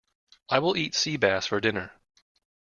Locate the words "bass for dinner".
1.17-1.91